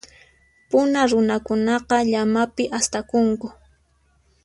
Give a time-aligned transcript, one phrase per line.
[0.69, 3.47] Puna runakunaqa, llamapi astakunku.